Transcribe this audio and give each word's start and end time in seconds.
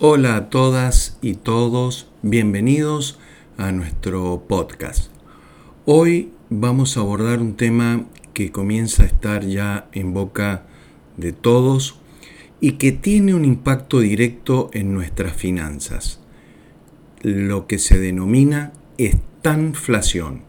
Hola 0.00 0.36
a 0.36 0.48
todas 0.48 1.18
y 1.22 1.34
todos, 1.34 2.06
bienvenidos 2.22 3.18
a 3.56 3.72
nuestro 3.72 4.44
podcast. 4.46 5.10
Hoy 5.86 6.30
vamos 6.50 6.96
a 6.96 7.00
abordar 7.00 7.40
un 7.40 7.56
tema 7.56 8.04
que 8.32 8.52
comienza 8.52 9.02
a 9.02 9.06
estar 9.06 9.44
ya 9.44 9.88
en 9.92 10.14
boca 10.14 10.66
de 11.16 11.32
todos 11.32 11.98
y 12.60 12.74
que 12.74 12.92
tiene 12.92 13.34
un 13.34 13.44
impacto 13.44 13.98
directo 13.98 14.70
en 14.72 14.94
nuestras 14.94 15.32
finanzas, 15.32 16.20
lo 17.22 17.66
que 17.66 17.80
se 17.80 17.98
denomina 17.98 18.72
estanflación. 18.98 20.42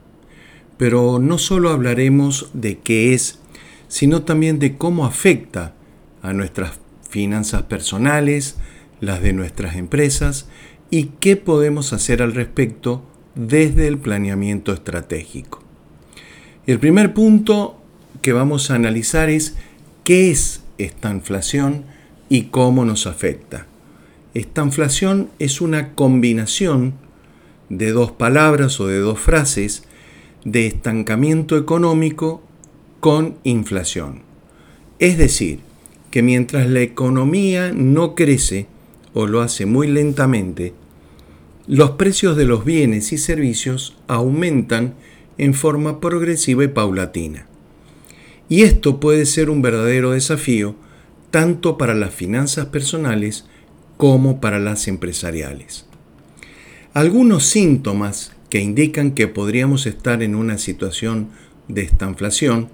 Pero 0.77 1.18
no 1.18 1.39
solo 1.39 1.71
hablaremos 1.71 2.52
de 2.54 2.77
qué 2.77 3.16
es, 3.16 3.39
sino 3.88 4.21
también 4.21 4.59
de 4.59 4.77
cómo 4.77 5.07
afecta 5.07 5.73
a 6.21 6.34
nuestras 6.34 6.79
finanzas 7.09 7.63
personales, 7.63 8.59
las 9.02 9.21
de 9.21 9.34
nuestras 9.34 9.75
empresas 9.75 10.47
y 10.89 11.12
qué 11.20 11.35
podemos 11.35 11.94
hacer 11.94 12.21
al 12.21 12.34
respecto 12.34 13.03
desde 13.35 13.88
el 13.88 13.98
planeamiento 13.98 14.73
estratégico. 14.73 15.63
El 16.66 16.80
primer 16.80 17.13
punto 17.13 17.80
que 18.22 18.34
vamos 18.34 18.70
a 18.70 18.75
analizar 18.75 19.30
es 19.30 19.55
qué 20.03 20.31
es 20.31 20.62
esta 20.77 21.12
inflación 21.12 21.85
y 22.27 22.44
cómo 22.44 22.85
nos 22.85 23.08
afecta. 23.08 23.66
Esta 24.34 24.63
inflación 24.63 25.30
es 25.39 25.61
una 25.61 25.94
combinación 25.94 26.94
de 27.70 27.91
dos 27.91 28.11
palabras 28.11 28.80
o 28.80 28.88
de 28.88 29.00
dos 29.00 29.20
frases 29.20 29.84
de 30.44 30.67
estancamiento 30.67 31.58
económico 31.58 32.41
con 33.00 33.36
inflación. 33.44 34.23
Es 35.00 35.17
decir, 35.17 35.59
que 36.11 36.22
mientras 36.22 36.67
la 36.67 36.81
economía 36.81 37.72
no 37.73 38.16
crece, 38.16 38.67
o 39.13 39.27
lo 39.27 39.41
hace 39.41 39.66
muy 39.66 39.88
lentamente, 39.88 40.73
los 41.67 41.91
precios 41.91 42.36
de 42.36 42.45
los 42.45 42.66
bienes 42.66 43.11
y 43.11 43.17
servicios 43.17 43.95
aumentan 44.08 44.95
en 45.38 45.53
forma 45.53 46.00
progresiva 46.00 46.64
y 46.64 46.67
paulatina. 46.67 47.45
Y 48.50 48.64
esto 48.64 49.00
puede 49.00 49.25
ser 49.25 49.50
un 49.50 49.61
verdadero 49.61 50.11
desafío 50.11 50.75
tanto 51.30 51.78
para 51.78 51.94
las 51.94 52.14
finanzas 52.14 52.67
personales 52.67 53.45
como 53.98 54.42
para 54.42 54.59
las 54.59 54.88
empresariales. 54.88 55.86
Algunos 56.94 57.45
síntomas 57.45 58.33
que 58.50 58.59
indican 58.59 59.11
que 59.11 59.28
podríamos 59.28 59.86
estar 59.86 60.23
en 60.23 60.33
una 60.33 60.58
situación 60.58 61.30
de 61.67 61.83
estanflación 61.83 62.70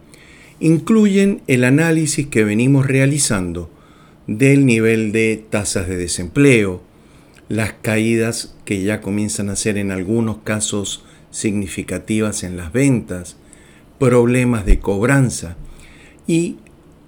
incluyen 0.62 1.42
el 1.48 1.66
análisis 1.66 2.28
que 2.28 2.46
venimos 2.46 2.88
realizando 2.88 3.70
del 4.28 4.66
nivel 4.66 5.12
de 5.12 5.44
tasas 5.50 5.88
de 5.88 5.98
desempleo, 5.98 6.82
las 7.48 7.74
caídas 7.74 8.56
que 8.66 8.82
ya 8.82 9.02
comienzan 9.02 9.50
a 9.50 9.56
ser 9.56 9.78
en 9.78 9.92
algunos 9.92 10.38
casos 10.40 11.06
significativas 11.30 12.44
en 12.44 12.58
las 12.58 12.72
ventas, 12.74 13.38
problemas 14.00 14.66
de 14.66 14.80
cobranza 14.80 15.58
y 16.28 16.58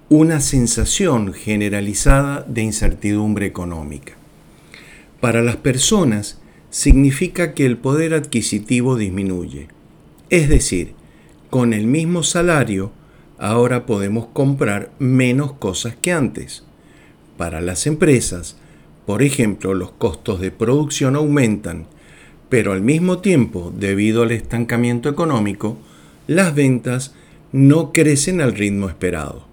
una 0.08 0.40
sensación 0.40 1.34
generalizada 1.34 2.44
de 2.48 2.62
incertidumbre 2.62 3.46
económica. 3.46 4.14
Para 5.20 5.42
las 5.42 5.56
personas 5.56 6.40
significa 6.70 7.52
que 7.52 7.66
el 7.66 7.76
poder 7.76 8.14
adquisitivo 8.14 8.96
disminuye. 8.96 9.68
Es 10.30 10.48
decir, 10.48 10.92
con 11.50 11.72
el 11.72 11.86
mismo 11.86 12.22
salario 12.22 12.92
ahora 13.38 13.86
podemos 13.86 14.26
comprar 14.26 14.92
menos 14.98 15.52
cosas 15.54 15.96
que 15.96 16.12
antes. 16.12 16.67
Para 17.38 17.60
las 17.60 17.86
empresas, 17.86 18.56
por 19.06 19.22
ejemplo, 19.22 19.72
los 19.72 19.92
costos 19.92 20.40
de 20.40 20.50
producción 20.50 21.14
aumentan, 21.14 21.86
pero 22.48 22.72
al 22.72 22.82
mismo 22.82 23.20
tiempo, 23.20 23.72
debido 23.78 24.24
al 24.24 24.32
estancamiento 24.32 25.08
económico, 25.08 25.78
las 26.26 26.52
ventas 26.54 27.14
no 27.52 27.92
crecen 27.92 28.40
al 28.40 28.54
ritmo 28.54 28.88
esperado. 28.88 29.46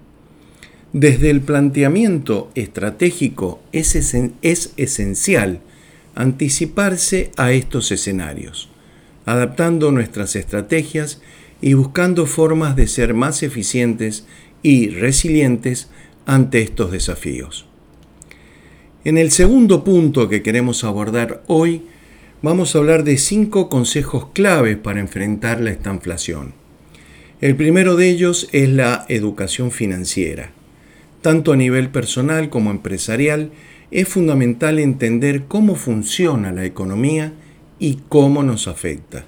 Desde 0.93 1.29
el 1.29 1.41
planteamiento 1.41 2.49
estratégico 2.55 3.61
es, 3.71 3.95
es 4.41 4.73
esencial 4.77 5.59
anticiparse 6.15 7.31
a 7.37 7.51
estos 7.51 7.91
escenarios, 7.91 8.69
adaptando 9.27 9.91
nuestras 9.91 10.35
estrategias 10.35 11.21
y 11.61 11.75
buscando 11.75 12.25
formas 12.25 12.75
de 12.75 12.87
ser 12.87 13.13
más 13.13 13.43
eficientes 13.43 14.25
y 14.63 14.89
resilientes 14.89 15.89
ante 16.25 16.63
estos 16.63 16.91
desafíos. 16.91 17.67
En 19.05 19.19
el 19.19 19.29
segundo 19.29 19.83
punto 19.83 20.29
que 20.29 20.41
queremos 20.41 20.83
abordar 20.83 21.43
hoy, 21.45 21.83
vamos 22.41 22.73
a 22.73 22.79
hablar 22.79 23.03
de 23.03 23.19
cinco 23.19 23.69
consejos 23.69 24.29
claves 24.33 24.77
para 24.77 24.99
enfrentar 24.99 25.61
la 25.61 25.69
estanflación. 25.69 26.53
El 27.39 27.55
primero 27.55 27.97
de 27.97 28.09
ellos 28.09 28.49
es 28.51 28.67
la 28.67 29.05
educación 29.07 29.69
financiera. 29.69 30.49
Tanto 31.21 31.53
a 31.53 31.55
nivel 31.55 31.89
personal 31.89 32.49
como 32.49 32.71
empresarial, 32.71 33.51
es 33.91 34.07
fundamental 34.07 34.79
entender 34.79 35.43
cómo 35.47 35.75
funciona 35.75 36.51
la 36.51 36.65
economía 36.65 37.31
y 37.77 37.99
cómo 38.09 38.41
nos 38.41 38.67
afecta. 38.67 39.25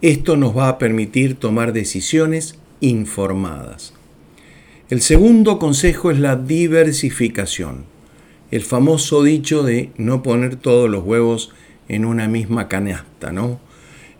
Esto 0.00 0.38
nos 0.38 0.56
va 0.56 0.70
a 0.70 0.78
permitir 0.78 1.34
tomar 1.34 1.74
decisiones 1.74 2.58
informadas. 2.80 3.92
El 4.88 5.02
segundo 5.02 5.58
consejo 5.58 6.10
es 6.10 6.18
la 6.18 6.36
diversificación 6.36 7.91
el 8.52 8.62
famoso 8.62 9.24
dicho 9.24 9.64
de 9.64 9.90
no 9.96 10.22
poner 10.22 10.56
todos 10.56 10.88
los 10.88 11.02
huevos 11.02 11.50
en 11.88 12.04
una 12.04 12.28
misma 12.28 12.68
canasta, 12.68 13.32
¿no? 13.32 13.58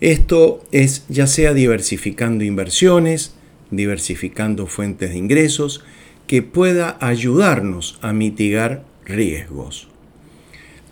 Esto 0.00 0.64
es 0.72 1.04
ya 1.08 1.28
sea 1.28 1.54
diversificando 1.54 2.42
inversiones, 2.42 3.34
diversificando 3.70 4.66
fuentes 4.66 5.10
de 5.10 5.18
ingresos, 5.18 5.84
que 6.26 6.42
pueda 6.42 6.96
ayudarnos 7.00 7.98
a 8.02 8.12
mitigar 8.12 8.84
riesgos. 9.04 9.88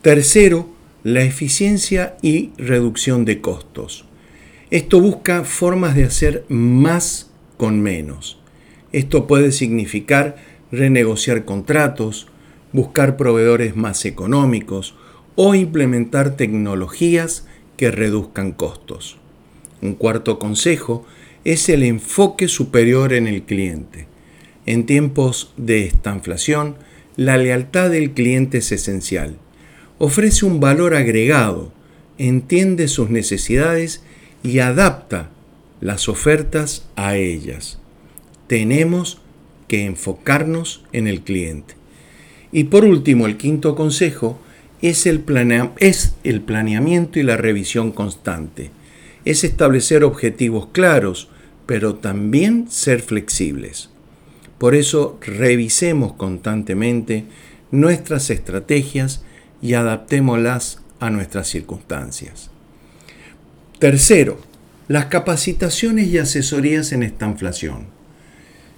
Tercero, 0.02 0.68
la 1.02 1.22
eficiencia 1.22 2.16
y 2.20 2.50
reducción 2.58 3.24
de 3.24 3.40
costos. 3.40 4.04
Esto 4.70 5.00
busca 5.00 5.44
formas 5.44 5.96
de 5.96 6.04
hacer 6.04 6.44
más 6.48 7.30
con 7.56 7.80
menos. 7.80 8.38
Esto 8.92 9.26
puede 9.26 9.50
significar 9.50 10.36
renegociar 10.70 11.44
contratos, 11.44 12.29
buscar 12.72 13.16
proveedores 13.16 13.76
más 13.76 14.04
económicos 14.04 14.94
o 15.34 15.54
implementar 15.54 16.36
tecnologías 16.36 17.46
que 17.76 17.90
reduzcan 17.90 18.52
costos. 18.52 19.16
Un 19.82 19.94
cuarto 19.94 20.38
consejo 20.38 21.06
es 21.44 21.68
el 21.68 21.82
enfoque 21.82 22.48
superior 22.48 23.12
en 23.12 23.26
el 23.26 23.42
cliente. 23.42 24.06
En 24.66 24.84
tiempos 24.84 25.52
de 25.56 25.86
estanflación, 25.86 26.76
la 27.16 27.36
lealtad 27.36 27.90
del 27.90 28.12
cliente 28.12 28.58
es 28.58 28.72
esencial. 28.72 29.36
Ofrece 29.98 30.44
un 30.44 30.60
valor 30.60 30.94
agregado, 30.94 31.72
entiende 32.18 32.88
sus 32.88 33.10
necesidades 33.10 34.02
y 34.42 34.58
adapta 34.58 35.30
las 35.80 36.08
ofertas 36.08 36.86
a 36.96 37.16
ellas. 37.16 37.78
Tenemos 38.46 39.22
que 39.68 39.84
enfocarnos 39.84 40.84
en 40.92 41.06
el 41.06 41.22
cliente. 41.22 41.79
Y 42.52 42.64
por 42.64 42.84
último, 42.84 43.26
el 43.26 43.36
quinto 43.36 43.74
consejo 43.74 44.38
es 44.82 45.06
el, 45.06 45.24
es 45.78 46.14
el 46.24 46.40
planeamiento 46.40 47.18
y 47.18 47.22
la 47.22 47.36
revisión 47.36 47.92
constante. 47.92 48.70
Es 49.24 49.44
establecer 49.44 50.04
objetivos 50.04 50.68
claros, 50.72 51.28
pero 51.66 51.96
también 51.96 52.70
ser 52.70 53.02
flexibles. 53.02 53.90
Por 54.58 54.74
eso 54.74 55.18
revisemos 55.20 56.14
constantemente 56.14 57.24
nuestras 57.70 58.30
estrategias 58.30 59.22
y 59.62 59.74
adaptémoslas 59.74 60.80
a 60.98 61.10
nuestras 61.10 61.48
circunstancias. 61.48 62.50
Tercero, 63.78 64.38
las 64.88 65.06
capacitaciones 65.06 66.08
y 66.08 66.18
asesorías 66.18 66.92
en 66.92 67.02
esta 67.02 67.26
inflación. 67.26 67.99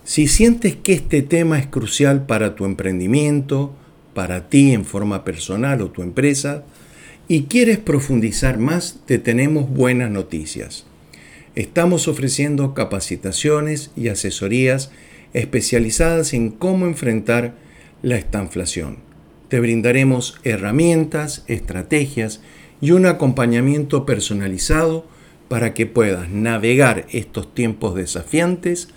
Si 0.04 0.26
sientes 0.26 0.74
que 0.74 0.94
este 0.94 1.22
tema 1.22 1.60
es 1.60 1.66
crucial 1.68 2.26
para 2.26 2.56
tu 2.56 2.64
emprendimiento, 2.64 3.72
para 4.14 4.48
ti 4.48 4.72
en 4.72 4.84
forma 4.84 5.24
personal 5.24 5.80
o 5.80 5.90
tu 5.90 6.02
empresa, 6.02 6.64
y 7.28 7.44
quieres 7.44 7.78
profundizar 7.78 8.58
más, 8.58 8.98
te 9.06 9.18
tenemos 9.18 9.70
buenas 9.70 10.10
noticias. 10.10 10.86
Estamos 11.54 12.08
ofreciendo 12.08 12.74
capacitaciones 12.74 13.92
y 13.96 14.08
asesorías 14.08 14.90
especializadas 15.34 16.34
en 16.34 16.50
cómo 16.50 16.86
enfrentar 16.86 17.54
la 18.02 18.16
estanflación. 18.16 18.98
Te 19.48 19.60
brindaremos 19.60 20.40
herramientas, 20.42 21.44
estrategias 21.46 22.40
y 22.80 22.90
un 22.90 23.06
acompañamiento 23.06 24.04
personalizado 24.04 25.06
para 25.48 25.74
que 25.74 25.86
puedas 25.86 26.28
navegar 26.28 27.06
estos 27.12 27.54
tiempos 27.54 27.94
desafiantes 27.94 28.88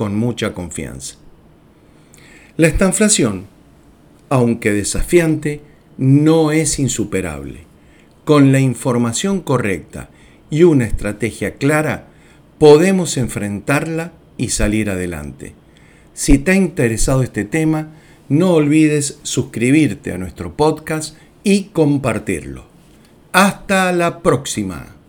con 0.00 0.16
mucha 0.16 0.54
confianza. 0.54 1.16
La 2.56 2.68
estanflación, 2.68 3.44
aunque 4.30 4.72
desafiante, 4.72 5.60
no 5.98 6.52
es 6.52 6.78
insuperable. 6.78 7.66
Con 8.24 8.50
la 8.50 8.60
información 8.60 9.42
correcta 9.42 10.08
y 10.48 10.62
una 10.62 10.86
estrategia 10.86 11.56
clara, 11.56 12.06
podemos 12.56 13.18
enfrentarla 13.18 14.12
y 14.38 14.48
salir 14.48 14.88
adelante. 14.88 15.52
Si 16.14 16.38
te 16.38 16.52
ha 16.52 16.54
interesado 16.54 17.22
este 17.22 17.44
tema, 17.44 17.88
no 18.30 18.52
olvides 18.52 19.18
suscribirte 19.22 20.14
a 20.14 20.16
nuestro 20.16 20.56
podcast 20.56 21.14
y 21.44 21.64
compartirlo. 21.64 22.64
Hasta 23.32 23.92
la 23.92 24.20
próxima. 24.20 24.99